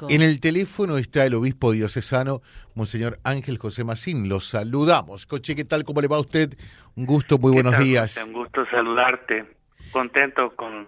[0.00, 0.08] Francisco.
[0.08, 2.42] En el teléfono está el obispo diocesano,
[2.74, 4.28] Monseñor Ángel José Macín.
[4.28, 5.26] Lo saludamos.
[5.26, 5.84] Coche, ¿qué tal?
[5.84, 6.56] ¿Cómo le va a usted?
[6.96, 8.14] Un gusto, muy buenos tal, días.
[8.14, 8.24] José?
[8.24, 9.44] Un gusto saludarte.
[9.92, 10.86] Contento con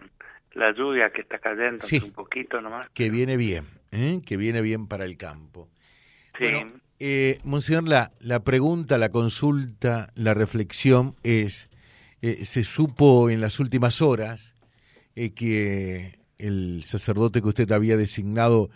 [0.54, 1.98] la lluvia que está cayendo, Sí.
[2.04, 2.88] un poquito nomás.
[2.90, 4.21] Que viene bien, ¿eh?
[4.25, 5.69] que viene bien para el campo.
[6.39, 6.45] Sí.
[6.45, 11.69] Bueno, eh, Monseñor, la, la pregunta, la consulta, la reflexión es,
[12.21, 14.55] eh, se supo en las últimas horas
[15.17, 18.71] eh, que el sacerdote que usted había designado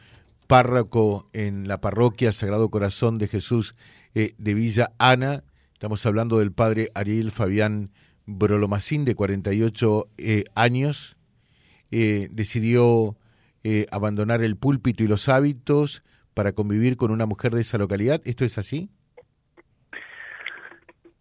[0.46, 3.74] párroco en la parroquia Sagrado Corazón de Jesús
[4.14, 7.90] eh, de Villa Ana, estamos hablando del padre Ariel Fabián
[8.26, 11.16] Brolomacín, de 48 eh, años,
[11.92, 13.16] eh, decidió
[13.62, 16.02] eh, abandonar el púlpito y los hábitos
[16.34, 18.20] para convivir con una mujer de esa localidad.
[18.24, 18.90] ¿Esto es así?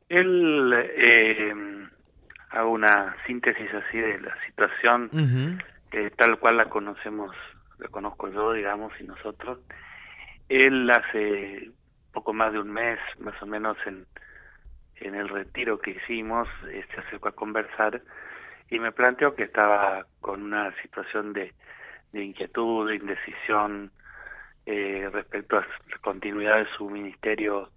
[0.10, 1.54] Él eh,
[2.50, 5.10] hago una síntesis así de la situación
[6.18, 7.34] tal cual la conocemos,
[7.80, 9.60] la conozco yo, digamos, y nosotros.
[10.50, 11.72] Él hace
[12.12, 14.08] poco más de un mes, más o menos, en,
[14.98, 18.02] en el retiro que hicimos, eh, se acercó a conversar
[18.70, 21.54] y me planteó que estaba con una situación de,
[22.12, 23.92] de inquietud, de indecisión
[24.66, 27.72] eh, respecto a la continuidad de su ministerio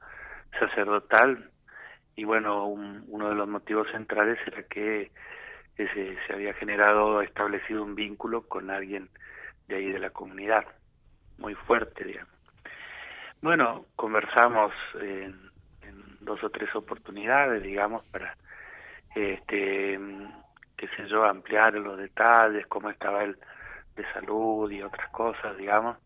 [0.58, 1.50] sacerdotal
[2.16, 5.10] y bueno, un- uno de los motivos centrales era que
[5.76, 9.08] se, se había generado, establecido un vínculo con alguien
[9.68, 10.64] de ahí de la comunidad,
[11.38, 12.32] muy fuerte, digamos.
[13.40, 15.48] Bueno, conversamos en,
[16.20, 18.36] dos o tres oportunidades, digamos, para,
[19.14, 19.98] este,
[20.76, 23.38] qué sé yo, ampliar los detalles, cómo estaba él
[23.94, 25.96] de salud y otras cosas, digamos.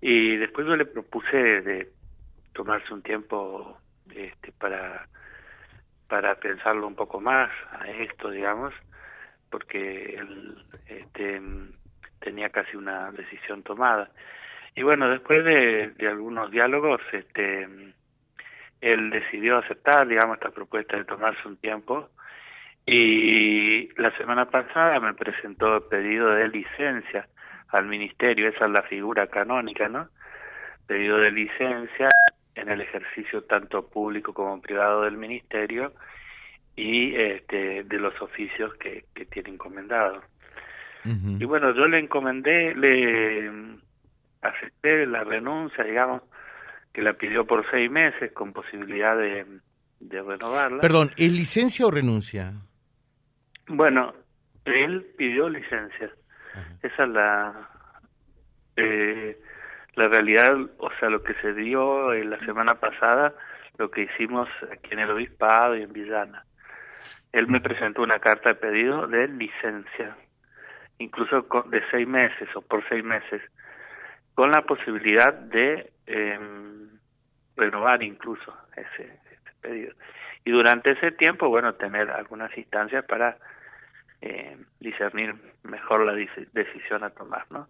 [0.00, 1.92] Y después yo le propuse de
[2.52, 3.78] tomarse un tiempo
[4.10, 5.06] este, para
[6.08, 8.72] para pensarlo un poco más a esto, digamos,
[9.50, 11.40] porque él este,
[12.20, 14.10] tenía casi una decisión tomada.
[14.74, 17.66] Y bueno, después de, de algunos diálogos, este,
[18.80, 22.10] él decidió aceptar, digamos, esta propuesta de tomarse un tiempo.
[22.84, 27.26] Y la semana pasada me presentó el pedido de licencia
[27.70, 30.08] al ministerio, esa es la figura canónica, ¿no?
[30.86, 32.08] Pedido de licencia
[32.54, 35.92] en el ejercicio tanto público como privado del ministerio
[36.76, 40.22] y este, de los oficios que, que tiene encomendado.
[41.38, 43.50] Y bueno, yo le encomendé, le
[44.42, 46.22] acepté la renuncia, digamos,
[46.92, 49.46] que la pidió por seis meses con posibilidad de,
[50.00, 50.80] de renovarla.
[50.80, 52.54] Perdón, ¿es licencia o renuncia?
[53.68, 54.14] Bueno,
[54.64, 56.10] él pidió licencia.
[56.82, 57.68] Esa es la
[58.76, 59.38] eh,
[59.96, 63.34] la realidad, o sea, lo que se dio eh, la semana pasada,
[63.78, 66.44] lo que hicimos aquí en el obispado y en Villana.
[67.32, 70.16] Él me presentó una carta de pedido de licencia,
[70.98, 73.42] incluso de seis meses o por seis meses,
[74.34, 76.88] con la posibilidad de em,
[77.56, 79.94] renovar incluso ese, ese pedido.
[80.44, 83.36] Y durante ese tiempo, bueno, tener algunas instancias para
[84.20, 85.34] eh, discernir
[85.64, 87.68] mejor la deci- decisión a tomar, ¿no?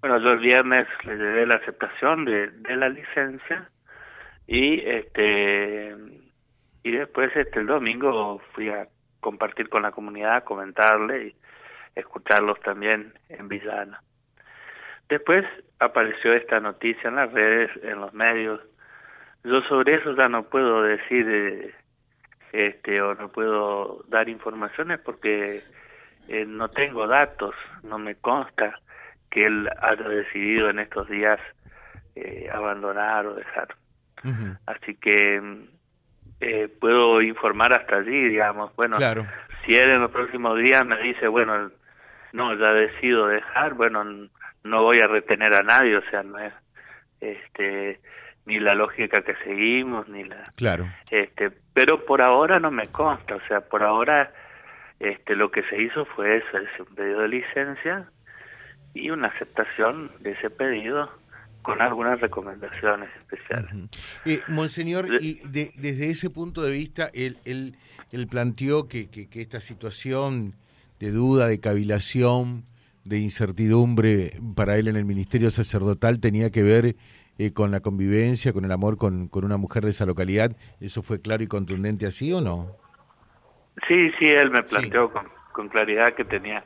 [0.00, 3.68] Bueno, yo el viernes le llevé la aceptación de, de la licencia
[4.46, 5.94] y este
[6.84, 8.86] y después este el domingo fui a
[9.20, 11.36] compartir con la comunidad, comentarle y
[11.94, 14.00] escucharlos también en Villana.
[15.08, 15.44] Después
[15.78, 18.60] apareció esta noticia en las redes, en los medios.
[19.44, 21.74] Yo sobre eso ya no puedo decir eh,
[22.52, 25.62] este o no puedo dar informaciones porque
[26.28, 28.78] eh, no tengo datos, no me consta
[29.30, 31.40] que él haya decidido en estos días
[32.14, 33.68] eh, abandonar o dejar.
[34.66, 35.64] Así que mm,
[36.40, 38.74] eh, puedo informar hasta allí, digamos.
[38.76, 39.26] Bueno, Claro.
[39.64, 41.70] si él en los próximos días me dice, bueno,
[42.32, 44.04] no, ya decido dejar, bueno,
[44.64, 46.52] no voy a retener a nadie, o sea, no es
[47.20, 48.00] este
[48.46, 50.88] ni la lógica que seguimos, ni la Claro.
[51.10, 54.32] este pero por ahora no me consta o sea por ahora
[54.98, 58.08] este lo que se hizo fue eso es un pedido de licencia
[58.94, 61.08] y una aceptación de ese pedido
[61.62, 63.70] con algunas recomendaciones especiales.
[64.24, 67.76] Eh, Monseñor, y de- desde ese punto de vista, él, él,
[68.10, 70.54] él planteó que, que, que esta situación
[71.02, 72.62] de duda, de cavilación,
[73.04, 76.94] de incertidumbre para él en el ministerio sacerdotal tenía que ver
[77.38, 80.52] eh, con la convivencia, con el amor con, con una mujer de esa localidad.
[80.80, 82.76] ¿Eso fue claro y contundente así o no?
[83.88, 86.62] sí sí él me planteó con, con claridad que tenía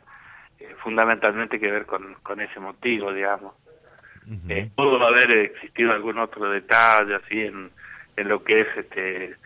[0.58, 3.54] eh, fundamentalmente que ver con, con ese motivo digamos.
[4.50, 7.70] Eh, pudo haber existido algún otro detalle así en,
[8.16, 9.36] en lo que es este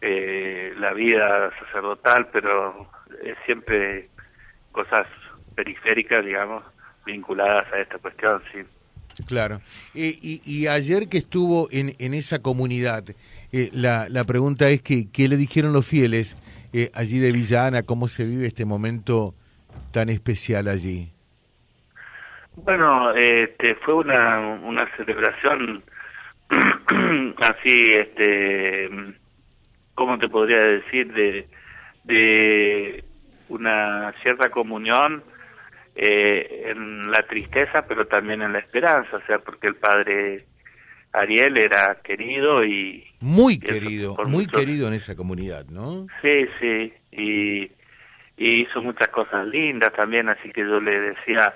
[0.00, 2.88] eh, la vida sacerdotal, pero
[3.44, 4.08] siempre
[4.74, 5.06] cosas
[5.54, 6.62] periféricas, digamos,
[7.06, 8.58] vinculadas a esta cuestión, sí.
[9.28, 9.60] Claro.
[9.94, 13.04] Eh, y, ayer que estuvo en, en esa comunidad,
[13.52, 16.36] eh, la, la pregunta es que, ¿qué le dijeron los fieles
[16.72, 17.84] eh, allí de Villana?
[17.84, 19.34] ¿Cómo se vive este momento
[19.92, 21.12] tan especial allí?
[22.56, 25.84] Bueno, este, fue una, una celebración
[27.38, 28.90] así, este,
[29.94, 31.12] ¿cómo te podría decir?
[31.12, 31.48] De,
[32.04, 33.04] de
[33.54, 35.22] una cierta comunión
[35.96, 40.44] eh, en la tristeza, pero también en la esperanza, o sea, porque el padre
[41.12, 43.04] Ariel era querido y...
[43.20, 46.06] Muy querido, muy querido en esa comunidad, ¿no?
[46.20, 47.62] Sí, sí, y,
[48.36, 51.54] y hizo muchas cosas lindas también, así que yo le decía,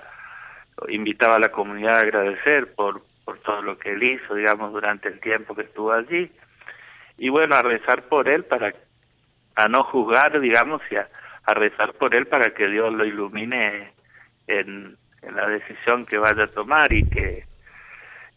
[0.87, 5.09] invitaba a la comunidad a agradecer por, por todo lo que él hizo, digamos, durante
[5.09, 6.31] el tiempo que estuvo allí,
[7.17, 8.73] y bueno, a rezar por él para,
[9.55, 11.09] a no juzgar, digamos, y a,
[11.49, 13.91] a rezar por él para que Dios lo ilumine
[14.47, 17.43] en, la decisión que vaya a tomar y que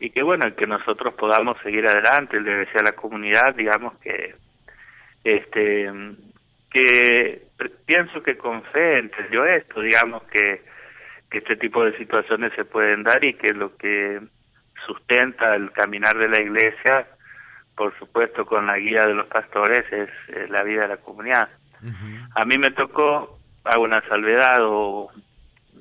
[0.01, 4.35] y que bueno que nosotros podamos seguir adelante le decía a la comunidad digamos que
[5.23, 5.89] este
[6.73, 7.43] que
[7.87, 10.63] pienso que con fe entendió esto digamos que
[11.31, 14.21] que este tipo de situaciones se pueden dar y que lo que
[14.85, 17.07] sustenta el caminar de la iglesia
[17.77, 20.11] por supuesto con la guía de los pastores es,
[20.51, 21.49] la vida de la comunidad
[22.35, 25.11] a mí me tocó hago una salvedad o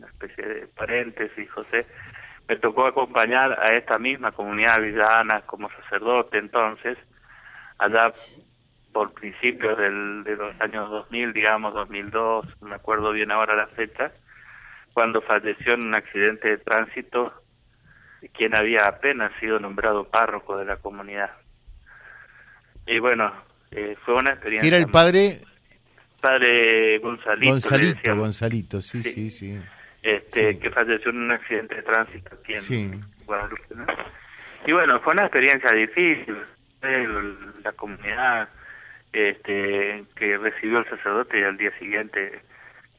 [0.07, 1.86] especie de paréntesis, José,
[2.48, 6.98] me tocó acompañar a esta misma comunidad villana como sacerdote entonces,
[7.77, 8.13] allá
[8.94, 13.68] por principios del, de los años 2000, digamos 2002, no me acuerdo bien ahora la
[13.68, 14.12] fecha,
[14.94, 17.33] cuando falleció en un accidente de tránsito
[18.33, 21.31] quien había apenas sido nombrado párroco de la comunidad.
[22.86, 23.31] Y bueno,
[23.71, 24.68] eh, fue una experiencia.
[24.68, 25.42] ¿Era el padre?
[26.21, 27.51] Padre Gonzalito.
[27.51, 29.29] Gonzalito, Gonzalito, sí, sí.
[29.29, 29.59] sí
[30.03, 33.63] este, que falleció en un accidente de tránsito aquí en Guadalupe.
[34.65, 36.38] Y bueno, fue una experiencia difícil.
[37.63, 38.50] La comunidad
[39.13, 42.41] este, que recibió el sacerdote y al día siguiente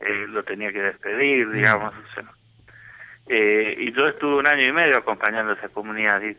[0.01, 1.53] eh, lo tenía que despedir, mm.
[1.53, 1.95] digamos.
[3.29, 6.23] eh, y yo estuve un año y medio acompañando a esa comunidad.
[6.23, 6.37] Y,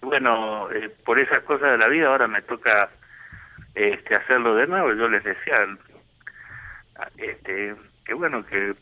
[0.00, 2.90] bueno, eh, por esas cosas de la vida ahora me toca
[3.74, 4.92] este, hacerlo de nuevo.
[4.94, 5.66] Yo les decía
[7.16, 8.74] este, que bueno, que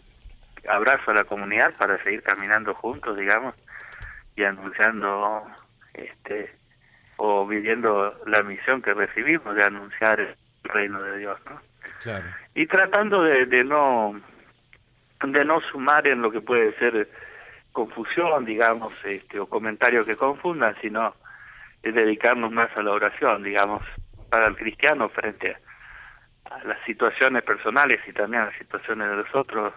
[0.68, 3.54] abrazo a la comunidad para seguir caminando juntos, digamos,
[4.36, 5.44] y anunciando
[5.92, 6.54] este
[7.16, 10.34] o viviendo la misión que recibimos de anunciar el
[10.64, 11.60] reino de Dios, ¿no?
[12.02, 12.24] Claro.
[12.54, 14.20] Y tratando de, de no
[15.22, 17.08] de no sumar en lo que puede ser
[17.72, 21.14] confusión, digamos, este, o comentarios que confundan, sino
[21.82, 23.82] es dedicarnos más a la oración, digamos,
[24.30, 25.58] para el cristiano frente a,
[26.50, 29.72] a las situaciones personales y también a las situaciones de los otros,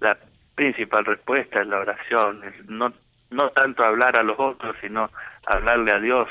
[0.00, 0.16] la
[0.54, 2.92] principal respuesta es la oración, no,
[3.30, 5.10] no tanto hablar a los otros, sino
[5.46, 6.28] hablarle a Dios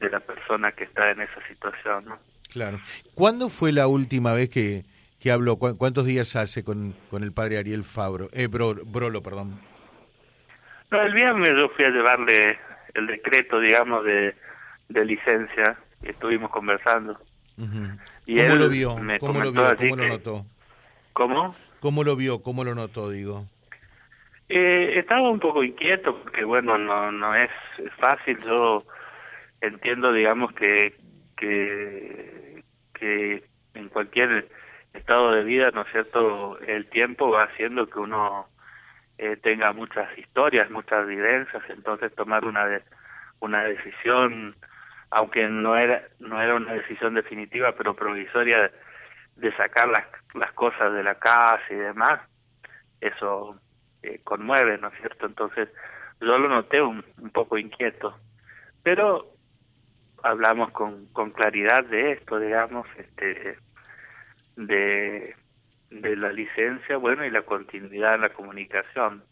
[0.00, 2.04] de la persona que está en esa situación.
[2.06, 2.18] ¿no?
[2.52, 2.80] Claro.
[3.14, 4.84] ¿Cuándo fue la última vez que,
[5.20, 5.56] que habló?
[5.56, 8.28] ¿Cuántos días hace con, con el padre Ariel Fabro?
[8.32, 9.60] Eh, Brolo, perdón.
[10.90, 12.58] No, el viernes yo fui a llevarle
[12.94, 14.34] el decreto, digamos, de,
[14.88, 17.18] de licencia y estuvimos conversando.
[18.26, 18.96] Y ¿Cómo lo vio?
[19.20, 19.76] ¿Cómo lo vio?
[19.76, 20.46] ¿Cómo lo notó?
[21.12, 21.56] ¿Cómo?
[21.80, 22.42] ¿Cómo lo vio?
[22.42, 23.46] ¿Cómo lo notó, digo?
[24.48, 27.50] Eh, estaba un poco inquieto porque, bueno, no no es
[27.98, 28.38] fácil.
[28.44, 28.82] Yo
[29.60, 30.94] entiendo, digamos, que,
[31.36, 32.62] que,
[32.94, 34.48] que en cualquier
[34.92, 38.48] estado de vida, ¿no es cierto?, el tiempo va haciendo que uno
[39.18, 42.82] eh, tenga muchas historias, muchas vivencias, entonces tomar una de,
[43.40, 44.56] una decisión,
[45.10, 48.70] aunque no era no era una decisión definitiva, pero provisoria
[49.36, 52.20] de sacar las, las cosas de la casa y demás,
[53.00, 53.60] eso
[54.02, 55.26] eh, conmueve, ¿no es cierto?
[55.26, 55.68] Entonces
[56.20, 58.18] yo lo noté un, un poco inquieto,
[58.82, 59.26] pero
[60.22, 63.58] hablamos con, con claridad de esto, digamos, este
[64.56, 65.36] de,
[65.90, 69.22] de la licencia, bueno, y la continuidad en la comunicación.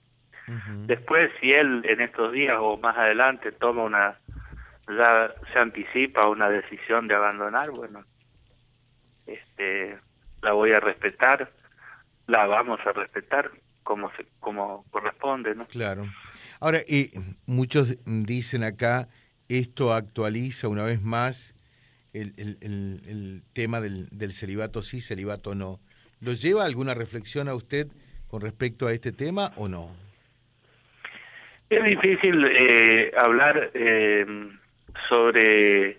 [0.86, 4.18] Después, si él en estos días o más adelante toma una,
[4.88, 8.04] ya se anticipa una decisión de abandonar, bueno,
[9.26, 9.98] este,
[10.42, 11.50] la voy a respetar,
[12.26, 13.50] la vamos a respetar
[13.82, 15.66] como se, como corresponde, ¿no?
[15.66, 16.06] Claro.
[16.60, 17.10] Ahora, y
[17.46, 19.08] muchos dicen acá,
[19.48, 21.54] esto actualiza una vez más
[22.12, 25.80] el, el, el, tema del, del, celibato sí, celibato no.
[26.20, 27.88] ¿Lo lleva alguna reflexión a usted
[28.28, 29.90] con respecto a este tema o no?
[31.68, 34.24] Es difícil eh, hablar eh,
[35.08, 35.98] sobre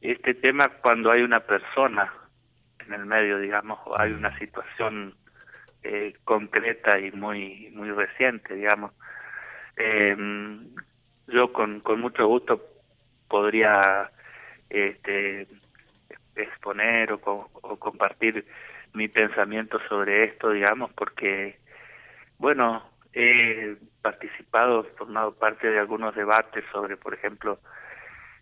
[0.00, 2.12] este tema cuando hay una persona
[2.86, 5.14] en el medio, digamos, hay una situación
[5.82, 8.92] eh, concreta y muy muy reciente, digamos.
[9.76, 10.16] Eh,
[11.26, 12.62] yo con, con mucho gusto
[13.28, 14.10] podría
[14.68, 15.46] este,
[16.36, 17.18] exponer o,
[17.52, 18.44] o compartir
[18.92, 21.58] mi pensamiento sobre esto, digamos, porque,
[22.38, 27.58] bueno, he participado, formado parte de algunos debates sobre, por ejemplo,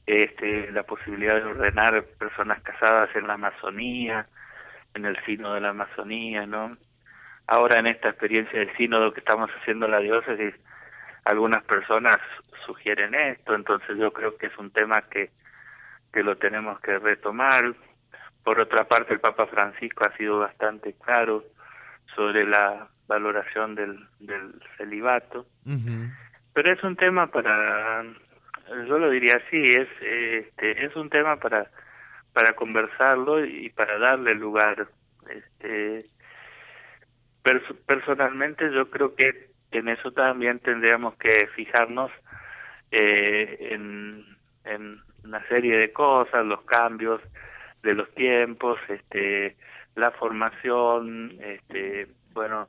[0.06, 4.26] este, la posibilidad de ordenar personas casadas en la Amazonía,
[4.94, 6.76] en el sínodo de la Amazonía, ¿no?
[7.47, 10.54] Ahora en esta experiencia del sínodo que estamos haciendo la diócesis,
[11.25, 12.21] algunas personas
[12.66, 15.30] sugieren esto, entonces yo creo que es un tema que,
[16.12, 17.75] que lo tenemos que retomar.
[18.44, 21.44] Por otra parte, el Papa Francisco ha sido bastante claro
[22.14, 25.47] sobre la valoración del, del celibato,
[26.52, 28.04] pero es un tema para,
[28.69, 31.71] yo lo diría así, es, este, es un tema para,
[32.33, 34.88] para conversarlo y para darle lugar.
[35.28, 36.07] Este,
[37.87, 42.11] personalmente yo creo que en eso también tendríamos que fijarnos
[42.90, 44.25] eh, en,
[44.64, 47.21] en una serie de cosas, los cambios
[47.83, 49.57] de los tiempos, este,
[49.97, 52.69] la formación, este, bueno,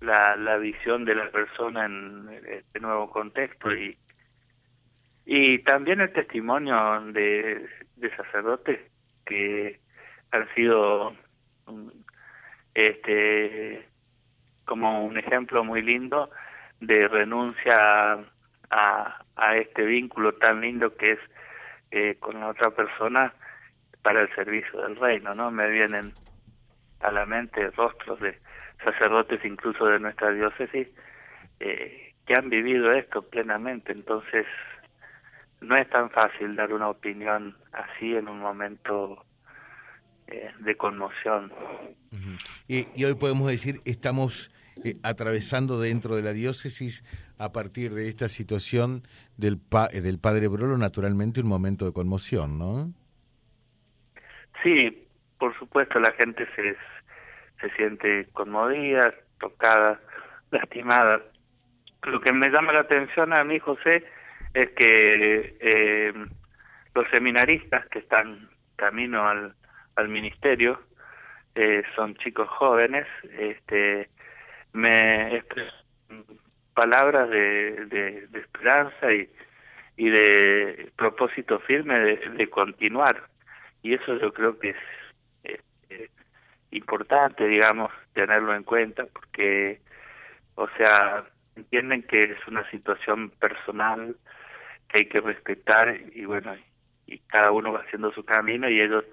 [0.00, 3.96] la, la visión de la persona en este nuevo contexto y
[5.30, 7.68] y también el testimonio de,
[8.16, 8.80] sacerdotes
[9.26, 9.78] que
[10.30, 11.14] han sido
[12.72, 13.86] este
[14.64, 16.30] como un ejemplo muy lindo
[16.80, 18.24] de renuncia
[18.70, 21.18] a, a este vínculo tan lindo que es
[21.90, 23.34] eh, con la otra persona
[24.00, 25.50] para el servicio del reino, ¿no?
[25.50, 26.14] Me vienen
[27.00, 28.38] a la mente rostros de
[28.82, 30.88] sacerdotes incluso de nuestra diócesis
[31.60, 34.46] eh, que han vivido esto plenamente, entonces
[35.60, 39.24] no es tan fácil dar una opinión así en un momento
[40.26, 41.52] eh, de conmoción.
[42.68, 44.50] y, y, hoy podemos decir, estamos
[44.84, 47.02] eh, atravesando dentro de la diócesis,
[47.38, 49.02] a partir de esta situación
[49.36, 52.92] del, pa del padre Brolo, naturalmente un momento de conmoción, ¿no?
[54.62, 55.06] Sí,
[55.38, 56.76] por supuesto, la gente se,
[57.60, 60.00] se siente conmovida, tocada,
[60.50, 61.22] lastimada.
[62.02, 64.04] Lo que me llama la atención a mí, José,
[64.62, 66.12] es que eh,
[66.94, 69.54] los seminaristas que están camino al,
[69.94, 70.80] al ministerio
[71.54, 73.06] eh, son chicos jóvenes,
[73.38, 74.08] este,
[74.72, 75.74] me expresan
[76.74, 79.28] palabras de, de, esperanza y,
[79.96, 83.28] y de propósito firme de, de, continuar.
[83.82, 84.76] Y eso yo creo que es
[85.44, 86.08] eh,
[86.72, 89.80] importante, digamos, tenerlo en cuenta, porque,
[90.56, 91.24] o sea,
[91.54, 94.16] entienden que es una situación personal
[94.88, 96.56] que hay que respetar y bueno,
[97.06, 99.04] y cada uno va haciendo su camino y ellos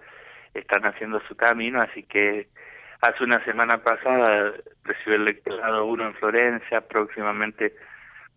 [0.54, 2.48] están haciendo su camino, así que
[3.02, 4.54] hace una semana pasada
[4.84, 7.74] recibió el lectorado uno en Florencia, próximamente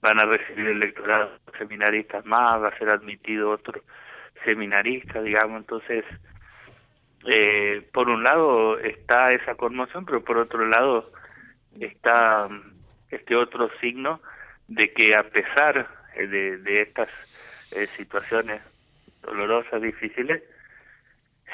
[0.00, 3.82] van a recibir el lectorado seminaristas más, va a ser admitido otro
[4.44, 6.04] seminarista, digamos, entonces
[7.26, 11.10] eh, por un lado está esa conmoción, pero por otro lado
[11.80, 12.48] está
[13.10, 14.20] este otro signo
[14.68, 17.08] de que a pesar de, de estas
[17.72, 18.62] eh, situaciones
[19.22, 20.42] dolorosas, difíciles,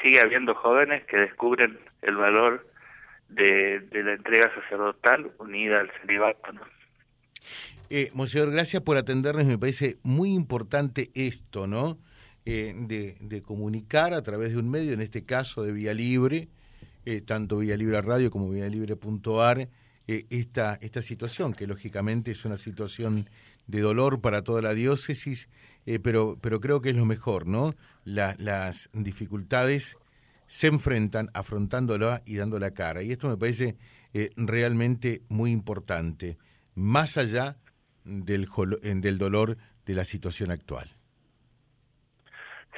[0.01, 2.65] sigue habiendo jóvenes que descubren el valor
[3.29, 6.51] de, la entrega sacerdotal unida al celibato.
[6.51, 6.61] ¿no?
[7.89, 9.45] Eh, Monseñor, gracias por atendernos.
[9.45, 11.97] Me parece muy importante esto, ¿no?
[12.47, 16.47] Eh, de, de, comunicar a través de un medio, en este caso de Vía Libre,
[17.03, 19.67] eh, tanto Vía Libre Radio como Vía Libre.ar,
[20.07, 23.29] eh, esta, esta situación, que lógicamente es una situación
[23.67, 25.49] de dolor para toda la diócesis,
[25.85, 27.73] eh, pero, pero creo que es lo mejor, ¿no?
[28.03, 29.97] La, las dificultades
[30.47, 33.01] se enfrentan afrontándola y dando la cara.
[33.01, 33.75] Y esto me parece
[34.13, 36.37] eh, realmente muy importante,
[36.75, 37.55] más allá
[38.03, 38.47] del,
[39.01, 40.89] del dolor de la situación actual.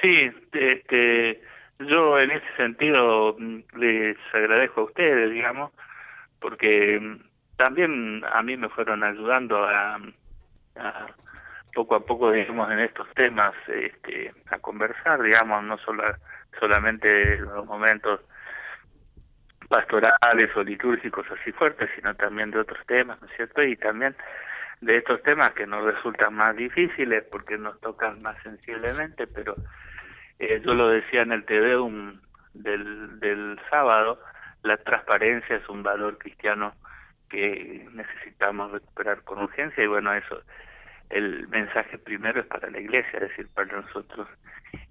[0.00, 1.42] Sí, este,
[1.80, 5.72] yo en ese sentido mm, les agradezco a ustedes, digamos,
[6.40, 10.00] porque mm, también a mí me fueron ayudando a,
[10.76, 11.06] a
[11.74, 16.02] poco a poco, digamos, en estos temas este, a conversar, digamos, no solo,
[16.58, 18.20] solamente en los momentos
[19.68, 23.62] pastorales o litúrgicos así fuertes, sino también de otros temas, ¿no es cierto?
[23.62, 24.16] Y también
[24.80, 29.56] de estos temas que nos resultan más difíciles porque nos tocan más sensiblemente, pero
[30.38, 32.20] eh, yo lo decía en el Tedeum
[32.54, 34.20] del, del sábado,
[34.62, 36.74] la transparencia es un valor cristiano
[37.28, 40.42] que necesitamos recuperar con urgencia y bueno, eso
[41.10, 44.28] el mensaje primero es para la iglesia, es decir, para nosotros.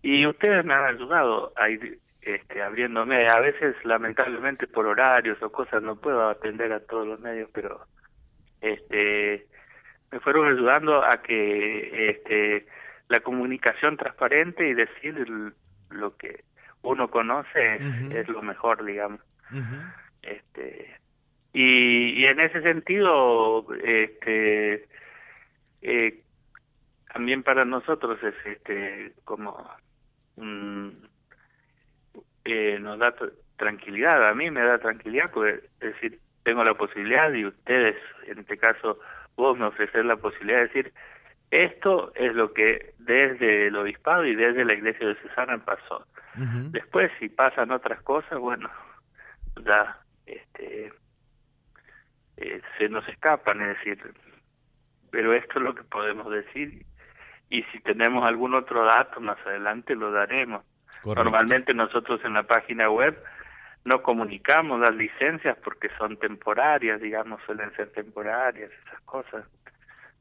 [0.01, 3.29] Y ustedes me han ayudado a ir este, abriéndome.
[3.29, 7.86] A veces, lamentablemente, por horarios o cosas, no puedo atender a todos los medios, pero
[8.62, 9.45] este
[10.12, 12.65] me fueron ayudando a que este,
[13.09, 15.27] la comunicación transparente y decir
[15.89, 16.43] lo que
[16.81, 17.75] uno conoce
[18.12, 19.19] es, lo mejor, digamos.
[20.22, 20.98] Este
[21.54, 24.88] y, y en ese sentido, este
[25.82, 26.22] eh,
[27.13, 29.58] también para nosotros es este como
[32.46, 33.13] eh, nos da
[33.58, 37.96] tranquilidad, a mí me da tranquilidad, porque es decir, tengo la posibilidad y ustedes,
[38.27, 39.00] en este caso
[39.36, 40.94] vos me ofrecer la posibilidad de decir,
[41.51, 46.06] esto es lo que desde el obispado y desde la iglesia de Cesana pasó.
[46.72, 48.70] Después, si pasan otras cosas, bueno,
[49.64, 50.92] ya este,
[52.38, 54.14] eh, se nos escapan, es decir,
[55.12, 56.86] pero esto es lo que podemos decir
[57.50, 60.64] y si tenemos algún otro dato más adelante lo daremos.
[61.06, 63.18] Normalmente nosotros en la página web
[63.86, 69.46] no comunicamos las licencias porque son temporarias, digamos, suelen ser temporarias, esas cosas.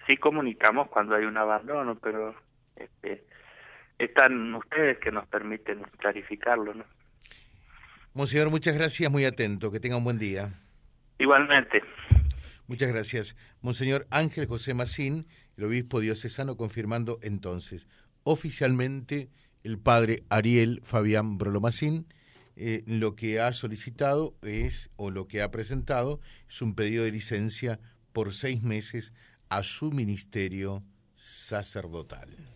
[0.06, 2.36] Sí comunicamos cuando hay un abandono, pero
[2.76, 3.24] este,
[3.98, 6.84] están ustedes que nos permiten clarificarlo, ¿no?
[8.16, 10.48] Monseñor, muchas gracias, muy atento, que tenga un buen día.
[11.18, 11.82] Igualmente.
[12.66, 13.36] Muchas gracias.
[13.60, 15.26] Monseñor Ángel José Macín,
[15.58, 17.86] el obispo diocesano, confirmando entonces
[18.22, 19.28] oficialmente
[19.64, 22.06] el padre Ariel Fabián Brolomacín,
[22.56, 26.18] eh, lo que ha solicitado es, o lo que ha presentado,
[26.48, 27.80] es un pedido de licencia
[28.14, 29.12] por seis meses
[29.50, 30.82] a su ministerio
[31.16, 32.55] sacerdotal.